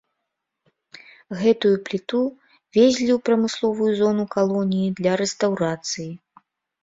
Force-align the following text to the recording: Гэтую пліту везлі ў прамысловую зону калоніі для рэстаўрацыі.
Гэтую 1.41 1.73
пліту 1.89 2.21
везлі 2.77 3.11
ў 3.17 3.19
прамысловую 3.29 3.91
зону 4.01 4.23
калоніі 4.37 4.89
для 5.01 5.11
рэстаўрацыі. 5.21 6.09